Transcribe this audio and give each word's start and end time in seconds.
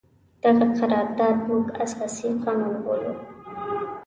دغه 0.43 0.65
قرارداد 0.77 1.37
موږ 1.47 1.65
اساسي 1.83 2.29
قانون 2.43 2.73
بولو. 2.85 3.13